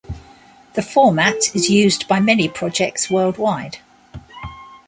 [0.73, 3.77] The format is used by many projects worldwide.